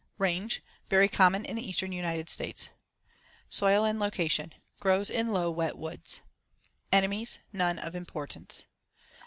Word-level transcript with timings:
Range: 0.17 0.63
Very 0.89 1.07
common 1.07 1.45
in 1.45 1.55
the 1.55 1.69
eastern 1.69 1.91
United 1.91 2.27
States. 2.27 2.69
Soil 3.51 3.85
and 3.85 3.99
location: 3.99 4.51
Grows 4.79 5.11
in 5.11 5.27
low 5.27 5.51
wet 5.51 5.77
woods. 5.77 6.21
Enemies: 6.91 7.37
None 7.53 7.77
of 7.77 7.93
importance. 7.93 8.65